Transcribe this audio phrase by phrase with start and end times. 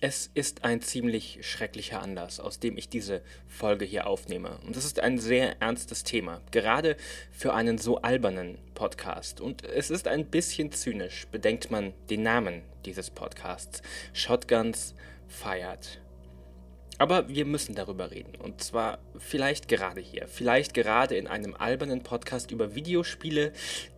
[0.00, 4.60] Es ist ein ziemlich schrecklicher Anlass, aus dem ich diese Folge hier aufnehme.
[4.64, 6.96] Und es ist ein sehr ernstes Thema, gerade
[7.32, 9.40] für einen so albernen Podcast.
[9.40, 13.82] Und es ist ein bisschen zynisch, bedenkt man den Namen dieses Podcasts.
[14.12, 14.94] Shotguns
[15.26, 16.00] feiert.
[16.98, 18.36] Aber wir müssen darüber reden.
[18.36, 20.28] Und zwar vielleicht gerade hier.
[20.28, 23.52] Vielleicht gerade in einem albernen Podcast über Videospiele,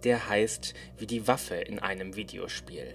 [0.04, 2.94] der heißt wie die Waffe in einem Videospiel.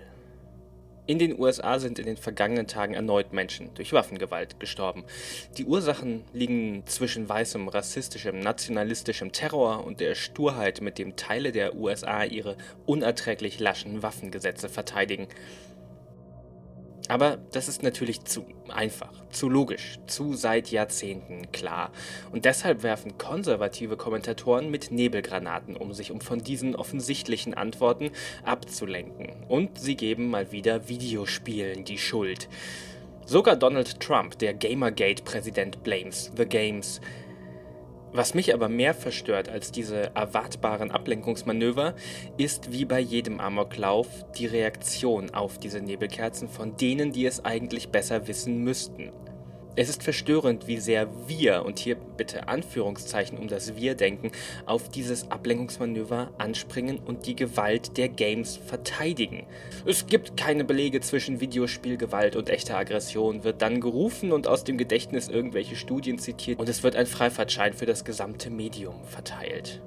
[1.08, 5.04] In den USA sind in den vergangenen Tagen erneut Menschen durch Waffengewalt gestorben.
[5.56, 11.76] Die Ursachen liegen zwischen weißem, rassistischem, nationalistischem Terror und der Sturheit, mit dem Teile der
[11.76, 15.28] USA ihre unerträglich laschen Waffengesetze verteidigen.
[17.08, 21.92] Aber das ist natürlich zu einfach, zu logisch, zu seit Jahrzehnten klar.
[22.32, 28.12] Und deshalb werfen konservative Kommentatoren mit Nebelgranaten um sich, um von diesen offensichtlichen Antworten
[28.44, 29.34] abzulenken.
[29.48, 32.50] Und sie geben mal wieder Videospielen die Schuld.
[33.26, 37.02] Sogar Donald Trump, der Gamergate-Präsident, blames the games.
[38.16, 41.96] Was mich aber mehr verstört als diese erwartbaren Ablenkungsmanöver,
[42.38, 47.90] ist wie bei jedem Amoklauf die Reaktion auf diese Nebelkerzen von denen, die es eigentlich
[47.90, 49.12] besser wissen müssten.
[49.78, 54.32] Es ist verstörend, wie sehr wir, und hier bitte Anführungszeichen um das Wir denken,
[54.66, 59.46] auf dieses Ablenkungsmanöver anspringen und die Gewalt der Games verteidigen.
[59.86, 64.78] Es gibt keine Belege zwischen Videospielgewalt und echter Aggression, wird dann gerufen und aus dem
[64.78, 69.82] Gedächtnis irgendwelche Studien zitiert und es wird ein Freifahrtschein für das gesamte Medium verteilt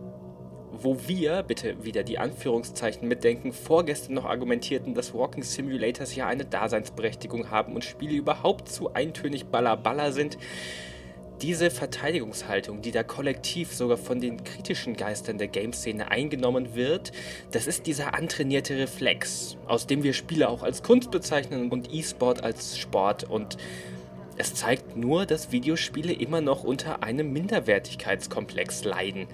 [0.83, 6.45] wo wir, bitte wieder die Anführungszeichen mitdenken, vorgestern noch argumentierten, dass Walking Simulators ja eine
[6.45, 10.39] Daseinsberechtigung haben und Spiele überhaupt zu eintönig ballerballer sind.
[11.43, 17.13] Diese Verteidigungshaltung, die da kollektiv sogar von den kritischen Geistern der Gameszene eingenommen wird,
[17.53, 22.43] das ist dieser antrainierte Reflex, aus dem wir Spiele auch als Kunst bezeichnen und E-Sport
[22.43, 23.57] als Sport und
[24.41, 29.27] es zeigt nur, dass Videospiele immer noch unter einem Minderwertigkeitskomplex leiden.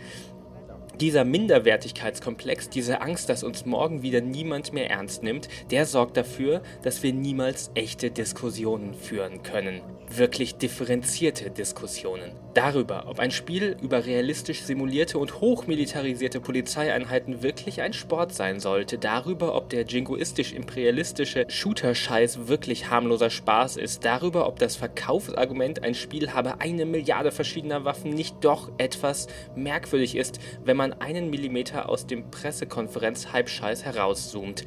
[1.00, 6.62] Dieser Minderwertigkeitskomplex, diese Angst, dass uns morgen wieder niemand mehr ernst nimmt, der sorgt dafür,
[6.82, 9.80] dass wir niemals echte Diskussionen führen können.
[10.16, 12.30] Wirklich differenzierte Diskussionen.
[12.52, 18.96] Darüber, ob ein Spiel über realistisch simulierte und hochmilitarisierte Polizeieinheiten wirklich ein Sport sein sollte.
[18.96, 24.04] Darüber, ob der jingoistisch-imperialistische Shooter-Scheiß wirklich harmloser Spaß ist.
[24.04, 29.26] Darüber, ob das Verkaufsargument, ein Spiel habe eine Milliarde verschiedener Waffen, nicht doch etwas
[29.56, 34.64] merkwürdig ist, wenn man einen Millimeter aus dem Pressekonferenz-Halbscheiß herauszoomt.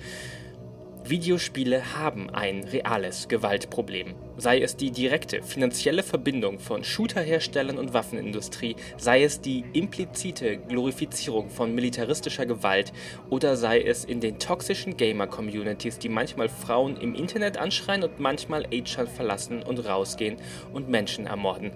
[1.09, 4.15] Videospiele haben ein reales Gewaltproblem.
[4.35, 11.49] Sei es die direkte finanzielle Verbindung von Shooterherstellern und Waffenindustrie, sei es die implizite Glorifizierung
[11.49, 12.91] von militaristischer Gewalt
[13.29, 18.65] oder sei es in den toxischen Gamer-Communities, die manchmal Frauen im Internet anschreien und manchmal
[18.65, 20.35] Agent verlassen und rausgehen
[20.73, 21.71] und Menschen ermorden.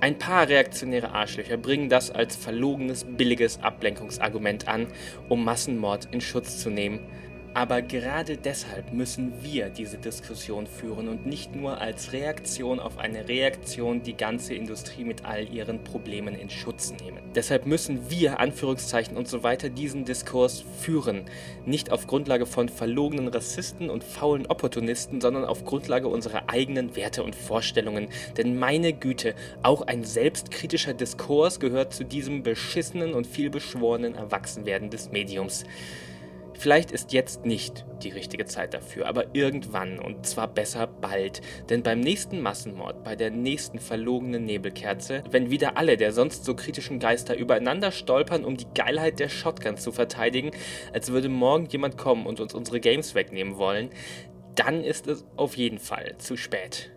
[0.00, 4.86] Ein paar reaktionäre Arschlöcher bringen das als verlogenes, billiges Ablenkungsargument an,
[5.28, 7.00] um Massenmord in Schutz zu nehmen.
[7.52, 13.26] Aber gerade deshalb müssen wir diese Diskussion führen und nicht nur als Reaktion auf eine
[13.26, 17.18] Reaktion die ganze Industrie mit all ihren Problemen in Schutz nehmen.
[17.34, 21.24] Deshalb müssen wir, Anführungszeichen und so weiter, diesen Diskurs führen.
[21.66, 27.24] Nicht auf Grundlage von verlogenen Rassisten und faulen Opportunisten, sondern auf Grundlage unserer eigenen Werte
[27.24, 28.08] und Vorstellungen.
[28.36, 29.34] Denn meine Güte,
[29.64, 35.64] auch ein selbstkritischer Diskurs gehört zu diesem beschissenen und vielbeschworenen Erwachsenwerden des Mediums.
[36.60, 41.40] Vielleicht ist jetzt nicht die richtige Zeit dafür, aber irgendwann und zwar besser bald.
[41.70, 46.54] Denn beim nächsten Massenmord, bei der nächsten verlogenen Nebelkerze, wenn wieder alle der sonst so
[46.54, 50.50] kritischen Geister übereinander stolpern, um die Geilheit der Shotgun zu verteidigen,
[50.92, 53.88] als würde morgen jemand kommen und uns unsere Games wegnehmen wollen,
[54.54, 56.90] dann ist es auf jeden Fall zu spät.